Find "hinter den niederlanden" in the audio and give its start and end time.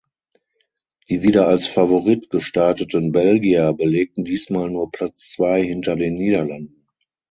5.61-6.87